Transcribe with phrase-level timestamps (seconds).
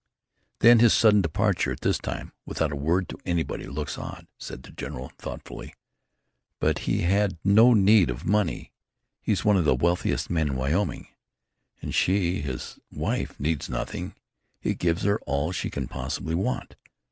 [0.61, 4.63] "Then his sudden departure at this time, without a word to anybody looks odd," said
[4.63, 5.75] the general, thoughtfully.
[6.59, 8.71] "But he had no need of money.
[9.21, 11.09] He's one of the wealthiest men in Wyoming.
[11.83, 14.15] And she his wife, needs nothing.
[14.59, 16.77] He gives her all she can possibly want."